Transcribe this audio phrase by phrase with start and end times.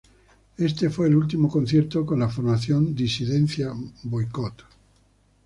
[0.57, 4.63] Este fue el último concierto con la formación Disidencia-Boikot.